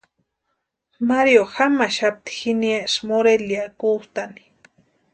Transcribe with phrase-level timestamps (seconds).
[1.09, 4.43] Mario jamaxapti jiniesï Morelia kustani.